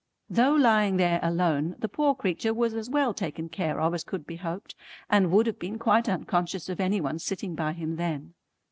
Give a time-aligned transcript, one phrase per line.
[0.31, 4.25] Though lying there alone, the poor creetur was as well taken care of as could
[4.25, 4.73] be hoped,
[5.11, 8.33] and would have been quite unconscious of any one's sitting by him then.